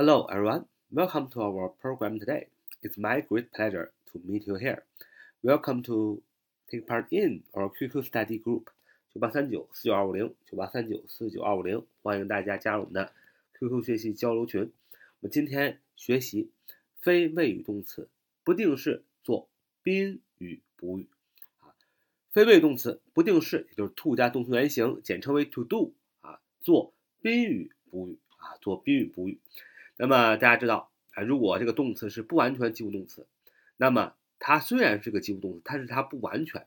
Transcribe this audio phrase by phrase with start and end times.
[0.00, 0.64] Hello, everyone.
[0.90, 2.46] Welcome to our program today.
[2.82, 4.82] It's my great pleasure to meet you here.
[5.42, 6.22] Welcome to
[6.70, 8.68] take part in our QQ study group
[9.12, 13.12] 九八三九四九二五零九八三九四九二五零，欢迎大家加入我们的
[13.58, 14.62] QQ 学习交流群。
[14.62, 16.48] 我们今天学习
[17.02, 18.08] 非谓语动词
[18.42, 19.50] 不定式做
[19.82, 21.08] 宾语补语
[21.60, 21.76] 啊，
[22.30, 25.92] 非谓语动词不定式也就是 to 加动词原形，简称为 to do
[26.22, 29.38] 啊，做宾语补语啊，做宾语补语。
[30.00, 33.26] 那么大家知道啊，如果这个动词是不完全及物动词，
[33.76, 36.66] 那么它虽然是个及物动词，但是它不完全。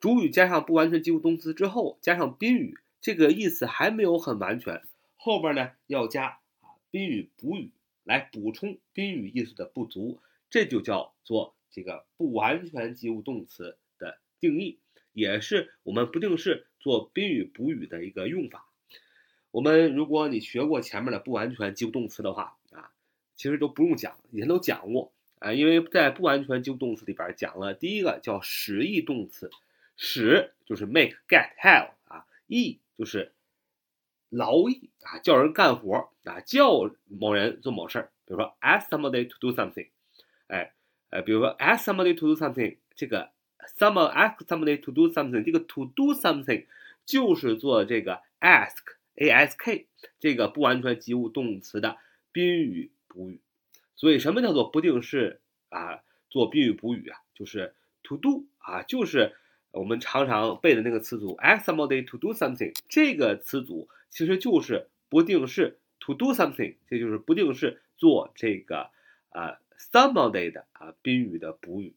[0.00, 4.82] 主语加上不完全及物动词之后，加上宾语，这个意思还没有很完全。
[5.18, 7.70] 后边呢要加啊宾语补语
[8.02, 10.18] 来补充宾语意思的不足，
[10.48, 14.78] 这就叫做这个不完全及物动词的定义，
[15.12, 18.64] 也是我们不定式做宾语补语的一个用法。
[19.50, 22.56] 我们如果你学过前面的不完全及物动词的话，
[23.40, 29.50] 其实都不用讲，以前都讲过啊，因为在不完全及物动词里边讲了第一个叫使役动词，
[29.96, 33.32] 使就是 make、get、have 啊，役就是
[34.28, 39.88] 劳役啊，叫人干活啊，叫某人做某事儿，比如说 ask somebody to do something，
[40.48, 40.74] 哎，
[41.08, 43.30] 呃，比如说 ask somebody to do something，这个
[43.78, 46.66] someone ask somebody to do something，这个 to do something
[47.06, 49.86] 就是做这个 ask，ask
[50.18, 51.96] 这个不完全及物动词的
[52.32, 52.90] 宾语。
[53.10, 53.40] 补语，
[53.96, 56.04] 所以什么叫做不定式啊？
[56.30, 59.34] 做宾语补语啊，就是 to do 啊，就是
[59.72, 68.90] 我们常常背的那个词组 ask somebody to do something，这个词组其实就是不定式 to do something，这就是不定式做这个
[69.30, 71.96] 啊 somebody 的啊宾语的补语，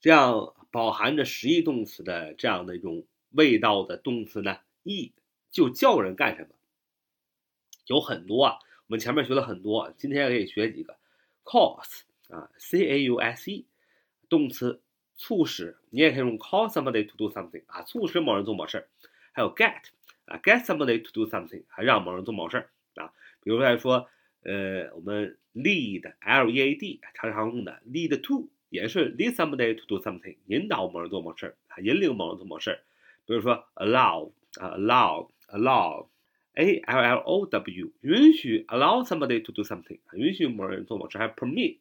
[0.00, 5.12] 这样饱含着实义动词的这样的一种味道的动词呢，役
[5.52, 6.48] 就叫人干什么，
[7.86, 8.58] 有很多啊。
[8.88, 10.96] 我们前面学了很多，今天可以学几个
[11.44, 13.66] ，cause 啊，c a u s e，
[14.28, 14.80] 动词
[15.16, 18.88] 促使，你也可以用 cause somebody to do something 啊，促使某人做某事儿。
[19.32, 19.82] 还有 get
[20.26, 23.12] 啊，get somebody to do something，还让某人做某事儿啊。
[23.42, 24.08] 比如来说，
[24.44, 32.78] 呃，我们 lead，l e a d，常常用的 lead to，也是 lead somebody to do something，引导某人做某事儿啊，引领某人做某事儿。
[33.26, 34.30] 比如说 allow
[34.60, 36.06] 啊，allow，allow。
[36.55, 41.79] A L L O W 允许 allow somebody to do something 允许某人做某事，还 permit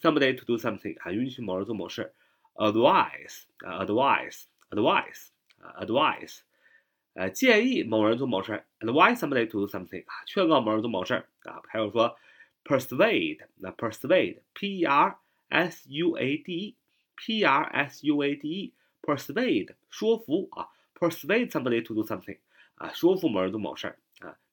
[0.00, 2.12] somebody to do something 还允许某人做某事。
[2.54, 5.26] advise 啊 advise advise
[5.60, 6.38] 啊 advise
[7.12, 11.60] 呃建议某人做某事，advise somebody to do something 啊劝告某人做某事啊。
[11.68, 12.16] 还有说
[12.64, 15.18] persuade 那 persuade P R
[15.50, 16.74] S U A D E
[17.14, 20.68] P R S U A D E persuade 说服啊
[20.98, 22.38] persuade somebody to do something
[22.76, 23.94] 啊说服某人做某事。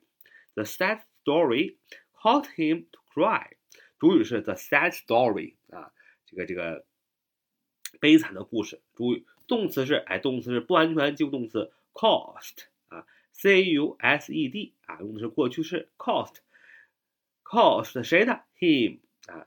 [0.53, 1.77] The sad story.
[2.23, 3.49] Caused him to cry，
[3.99, 5.91] 主语是 the sad story 啊，
[6.25, 6.85] 这个这个
[7.99, 8.81] 悲惨的故事。
[8.95, 19.45] 主语动词是哎，动词是不完全及物动词 caused 啊，c u s e d 啊，用的是过去式 caused，caused 谁的 him 啊，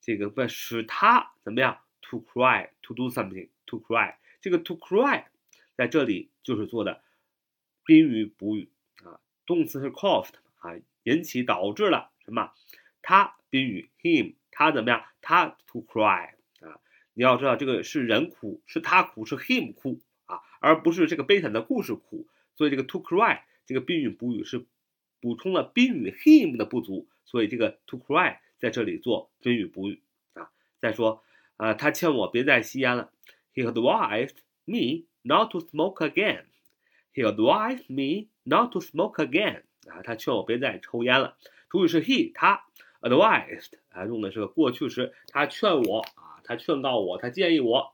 [0.00, 5.26] 这个不使他怎么样 to cry，to do something，to cry，这个 to cry
[5.76, 7.00] 在这里就是做的
[7.84, 8.72] 宾语补语
[9.04, 10.74] 啊，动词是 caused 啊。
[11.08, 12.52] 引起导致了什么？
[13.00, 15.04] 他宾语 him，他怎么样？
[15.22, 16.80] 他 to cry 啊！
[17.14, 22.28] 你要知道，这个是人哭，是他哭，是 him 哭啊，而不是这个悲惨的故事哭。
[22.54, 24.66] 所以这个 to cry 这个宾语补语是
[25.20, 30.02] 补充了宾语 him 的不足，所以这个 to cry 在这里做宾语补语
[30.34, 30.50] 啊。
[30.80, 31.22] 再说，
[31.56, 33.10] 呃，他劝我别再吸烟了。
[33.54, 36.44] He advised me not to smoke again.
[37.14, 39.62] He advised me not to smoke again.
[39.88, 41.36] 啊，他劝我别再抽烟了。
[41.68, 42.64] 主语是 he，他
[43.00, 47.92] advised 啊，用的是个过去时，他劝我啊，他劝告我，他建议我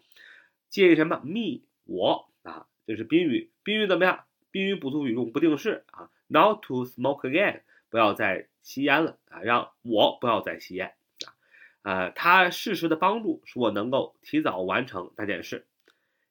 [0.68, 3.50] 介意什么？me 我啊，这是宾语。
[3.62, 4.24] 宾语怎么样？
[4.50, 6.10] 宾语补足语用不定式啊。
[6.26, 10.94] Not to smoke again，不要再吸烟了啊，让我不要再吸烟
[11.26, 11.34] 啊。
[11.82, 15.66] 呃，他适时的帮助使我能够提早完成那件事。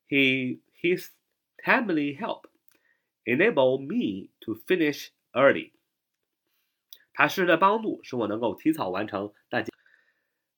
[0.08, 1.10] He his
[1.58, 2.46] timely help
[3.24, 5.72] enable me to finish early。
[7.12, 9.74] 他适时的帮助使我能够提早完成那件。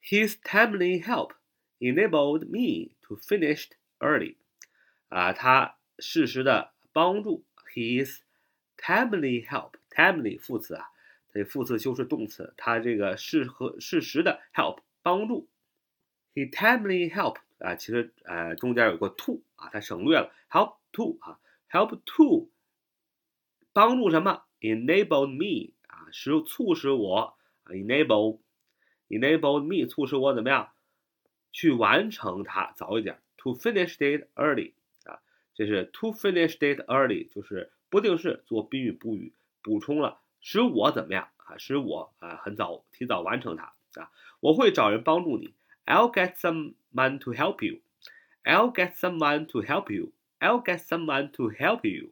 [0.01, 1.31] His timely help
[1.79, 3.69] enabled me to finish
[3.99, 4.37] early。
[5.09, 8.19] 啊，他适时的帮助，his
[8.77, 10.89] timely help，timely 副词啊，
[11.33, 15.49] 这副词修饰动词，他这个适合适时的 help 帮助
[16.33, 21.39] ，he timely help 啊，其实呃中间有个 to 啊，它省略了 help to 啊
[21.69, 22.49] ，help to
[23.73, 27.37] 帮助什么？enabled me 啊，使促使我
[27.67, 28.39] enable
[29.09, 30.71] enabled me 促使我怎么样
[31.51, 34.73] 去完成它早一点，to finish it early
[35.03, 35.19] 啊。
[35.53, 41.57] 这是 to finish it early，就是不定式做宾语补语，补充了使我怎么样啊？
[41.57, 44.11] 使我啊很早提早完成它啊！
[44.41, 45.53] 我会找人帮助你。
[45.85, 47.79] I'll get someone to help you.
[48.43, 50.11] I'll get someone to help you.
[50.39, 52.11] I'll get someone to help you.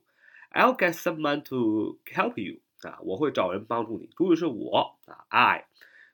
[0.53, 2.99] I'll get someone to help you 啊！
[3.01, 4.07] 我会找人帮助你。
[4.15, 5.65] 主语是我啊，I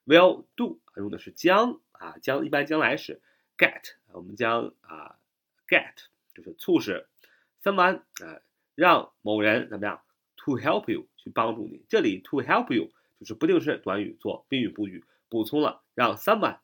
[0.05, 3.21] will do 用的是将啊，将一般将来时
[3.57, 5.17] get，我们将啊
[5.67, 5.93] get
[6.33, 7.05] 就是促使。
[7.61, 8.39] someone 啊，
[8.75, 10.01] 让某人怎么样
[10.37, 11.83] ？To help you 去帮助你。
[11.89, 12.89] 这里 to help you
[13.19, 16.59] 就是不定式短语做宾语补语，补充了让 someone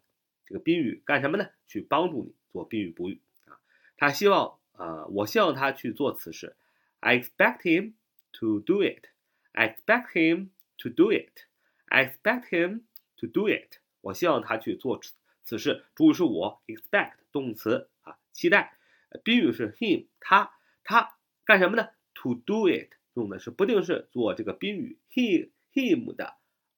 [0.45, 1.49] 这个宾语干什么呢？
[1.67, 3.59] 去帮助你做宾语补语啊。
[3.97, 6.55] 他希望啊，我希望他去做此事。
[7.05, 7.93] I expect him
[8.39, 9.09] to do it.
[9.51, 10.49] I expect him
[10.79, 11.45] to do it.
[11.85, 12.81] I expect him
[13.17, 13.77] to do it.
[14.01, 14.99] 我希望他去做
[15.43, 15.85] 此事。
[15.93, 18.75] 主语是我，expect 动词啊，期待。
[19.23, 20.51] 宾语是 him 他。
[20.83, 26.35] 他干什么呢？To do it 用的是不定式做这个宾语，he him 的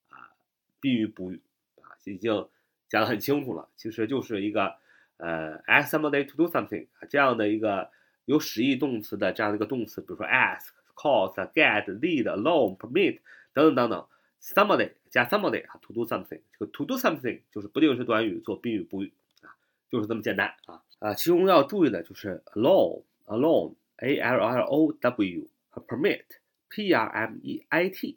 [0.10, 0.36] 啊
[0.82, 1.42] 宾语补语
[1.82, 2.50] 啊，已经
[2.90, 3.70] 讲得很清楚了。
[3.78, 4.76] 其实就是一个
[5.16, 7.90] 呃，ask somebody to do something 啊这样的一个
[8.28, 13.20] 有使役动词的这样的一个动词，比如说 ask、cause、get、lead、alone、permit
[13.54, 14.08] 等等等等
[14.40, 19.56] ，somebody 加 somebody 啊，to do something，这个 to do something 就是不定式短语做宾语补语啊，
[19.90, 23.74] 就是这么简单啊啊，其中要注意的就是 alone，alone。
[24.00, 28.16] a l l o w 和 permit，p r m e i t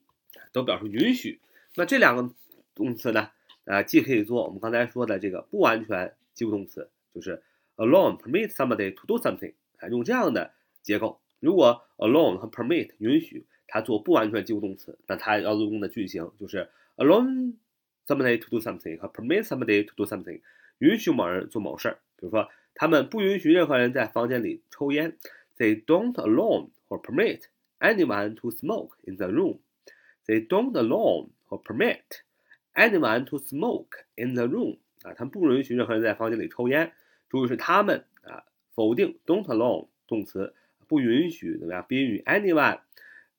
[0.52, 1.40] 都表示允许。
[1.74, 2.34] 那这两个
[2.74, 3.30] 动词呢？
[3.64, 7.42] 啊，既可以做我们刚才说的这个不完全及物动词，就是
[7.76, 11.20] alone permit somebody to do something，啊，用这样的结构。
[11.40, 17.54] 如果 alone 和 permit 允许它做不完全及物动词，那它要用的句型就是 alone
[18.06, 20.40] somebody to do something 和 permit somebody to do something，
[20.78, 21.98] 允许某人做某事儿。
[22.16, 25.16] 比如说，他们不允许任何人在房间里抽烟。
[25.56, 27.42] They don't allow or permit
[27.78, 29.58] anyone to smoke in the room.
[30.26, 32.22] They don't allow or permit
[32.74, 34.78] anyone to smoke in the room.
[35.02, 36.92] 啊，他们不允许任何人在房间里抽烟。
[37.28, 38.44] 注意是他们啊，
[38.74, 40.54] 否定 don't allow 动词
[40.86, 41.84] 不允许怎么样？
[41.88, 42.80] 宾语 anyone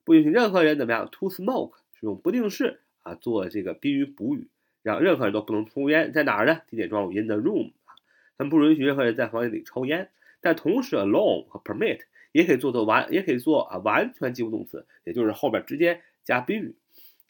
[0.04, 4.48] 不允许任何人怎么样？to smoke 是用不定式啊做这个宾语补语，
[4.82, 6.12] 让任何人都不能抽烟。
[6.12, 6.62] 在哪儿呢？
[6.68, 7.96] 地点状语 in the room 啊，
[8.38, 10.10] 他们不允许任何人在房间里抽烟。
[10.40, 12.00] 但同时，allow 和 permit
[12.32, 16.76] 也可以做做完，也可以做啊完全及物动词，也就是后边直接加宾语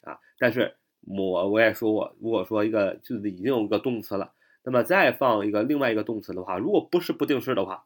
[0.01, 0.19] 啊。
[0.39, 4.31] 但是我我也说过，如果说一个句子已经有一个动词了，
[4.63, 7.83] 那么再放一个另外一个动词的话，如果不是不定式的话，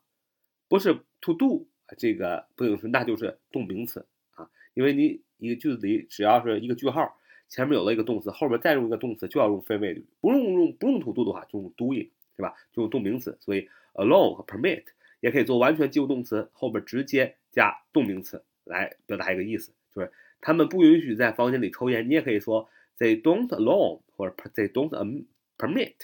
[0.68, 1.68] 不是 to do
[1.98, 4.50] 这个不定式，那就是动名词啊。
[4.74, 7.18] 因为你一个句子里只要是一个句号，
[7.48, 12.56] 前面有了一个动词，后边再用一个动词就要用非谓语，不用用不用 to do 的话就用 doing，对吧？
[12.74, 13.38] 就用动名词。
[13.40, 14.84] 所以 allow 和 permit。
[15.22, 22.08] 也可以做完全及物动词，后边直接加动名词来表达一个意思，就是他们不允许在房间里抽烟。
[22.08, 22.70] 你也可以说
[23.00, 25.26] they don't allow 或者 they don't
[25.58, 25.96] permit，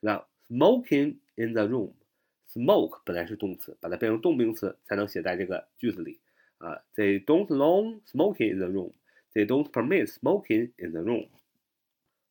[0.00, 1.92] 那 smoking in the room。
[2.52, 6.18] Smoke 本来是动词，把它变成动名词才能写在这个句子里
[6.58, 6.82] 啊。
[6.94, 8.92] They don't allow smoking in the room。
[9.34, 11.28] They don't permit smoking in the room。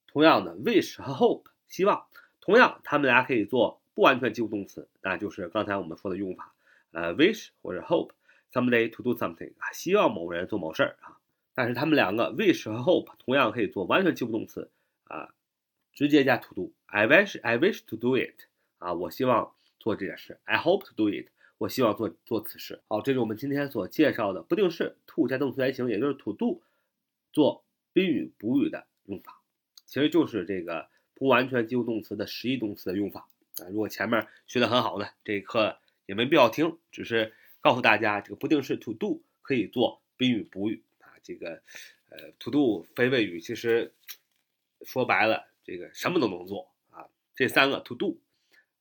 [0.08, 2.06] 同样的，wish 和 hope 希望，
[2.42, 3.82] 同样他们俩可以做。
[3.94, 6.54] 不完全及物动词，那就是刚才我们说的用法，
[6.92, 8.12] 呃，wish 或者 hope
[8.54, 11.18] somebody to do something 啊，希望某人做某事儿啊。
[11.56, 14.70] 但是他们两个 wish 和 hope 同样可以做完全及物动词
[15.06, 15.34] 啊，
[15.94, 16.72] 直接加 to do。
[16.86, 18.36] I wish I wish to do it
[18.78, 19.56] 啊，我希望
[19.88, 20.38] 做这件事。
[20.44, 22.82] I hope to do it，我希望做做此事。
[22.90, 26.62] 好，这是我们今天所介绍的不定式 to 加动词原形，也就是 to do
[27.32, 27.64] 做
[27.94, 29.40] 宾语补语的用法，
[29.86, 33.30] 其实就是这个不完全及物动词的实义动词的用法。
[33.62, 41.16] 啊，如果前面学的很好呢，这一课也没必要听，只是告诉大家这个不定式 to do 可以做宾语补语啊。
[41.24, 41.62] 这个
[42.10, 43.94] 呃 to do 非谓语其实
[44.82, 47.08] 说白了，这个什么都能做啊。
[47.34, 48.20] 这三个 to do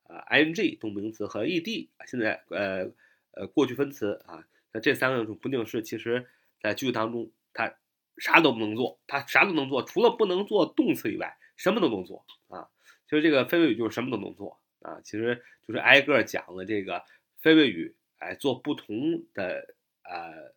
[0.08, 2.90] 啊，ing 动名词和 ed 现在呃
[3.32, 6.26] 呃过去分词啊，那这三个种不定式其实
[6.60, 7.74] 在句子当中它
[8.18, 12.68] 啥都不能做，它啥都能做，除了不能做动词以外，什么都能做啊。
[13.04, 17.02] 其实这个非谓语就是什么都能做啊，其实就是挨个讲了这个
[17.38, 20.54] 非谓语，哎，做不同的呃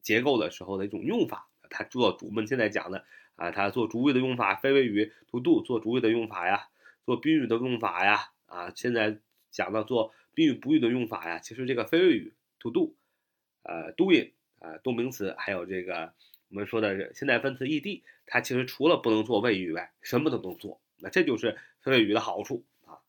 [0.00, 1.48] 结构的时候的一种用法。
[1.74, 6.68] 它做，我们现在讲的啊，它做主语的用法，非谓语 to do 做主语的用法呀，
[7.06, 9.18] 做宾语的用法呀，啊，现在
[9.50, 11.38] 讲到做宾语补语的用法呀。
[11.38, 12.94] 其实这个非谓语 to do，
[13.62, 16.12] 呃，doing 啊，动名词，还有这个
[16.48, 20.82] 我们说的现在分词 ed，它其实除了不能做谓语以外，什么都能做。
[20.98, 23.00] 那这就是非谓语的好处啊！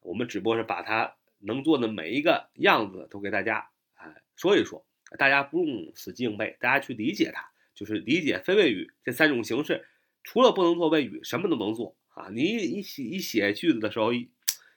[0.00, 4.86] 我们只不过是把它能做的每一个样子都给大家啊说一说，
[5.18, 9.86] 大家不用死记硬背，大家去理解它，就是理解非谓语这三种形式，
[10.24, 12.28] 除了不能做谓语，什么都能做啊！
[12.32, 14.12] 你一写一写句子的时候，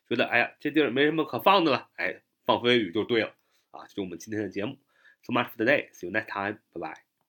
[0.08, 3.36] 觉得哎呀这地儿没什么可放的了，哎，放非谓语就对了
[3.72, 3.82] 啊！
[3.88, 4.78] 这是我们今天的节目
[5.24, 7.11] ，so much for today，see you next time，拜拜。